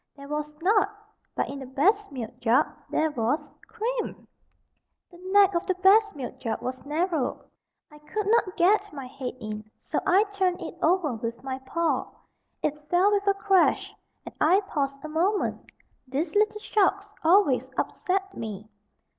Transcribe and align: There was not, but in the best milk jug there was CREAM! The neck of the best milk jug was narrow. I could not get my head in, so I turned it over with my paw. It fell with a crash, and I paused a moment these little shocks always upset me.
There 0.15 0.27
was 0.27 0.55
not, 0.63 0.89
but 1.35 1.47
in 1.47 1.59
the 1.59 1.67
best 1.67 2.11
milk 2.11 2.39
jug 2.39 2.65
there 2.89 3.11
was 3.11 3.51
CREAM! 3.67 4.27
The 5.11 5.19
neck 5.31 5.53
of 5.53 5.67
the 5.67 5.75
best 5.75 6.15
milk 6.15 6.39
jug 6.39 6.59
was 6.59 6.83
narrow. 6.87 7.45
I 7.91 7.99
could 7.99 8.25
not 8.25 8.57
get 8.57 8.91
my 8.91 9.05
head 9.05 9.35
in, 9.39 9.63
so 9.77 9.99
I 10.07 10.23
turned 10.23 10.59
it 10.59 10.75
over 10.81 11.13
with 11.13 11.43
my 11.43 11.59
paw. 11.67 12.07
It 12.63 12.89
fell 12.89 13.11
with 13.11 13.27
a 13.27 13.35
crash, 13.35 13.93
and 14.25 14.33
I 14.41 14.61
paused 14.61 15.05
a 15.05 15.07
moment 15.07 15.71
these 16.07 16.33
little 16.33 16.59
shocks 16.59 17.13
always 17.23 17.69
upset 17.77 18.35
me. 18.35 18.67